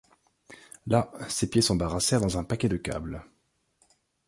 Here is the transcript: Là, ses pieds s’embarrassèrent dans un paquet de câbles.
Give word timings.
Là, 0.87 1.11
ses 1.29 1.47
pieds 1.47 1.61
s’embarrassèrent 1.61 2.21
dans 2.21 2.39
un 2.39 2.43
paquet 2.43 2.67
de 2.67 2.77
câbles. 2.77 3.23